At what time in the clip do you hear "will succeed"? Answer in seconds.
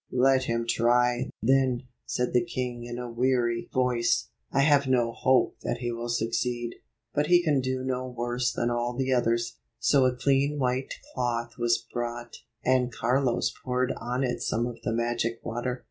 5.91-6.73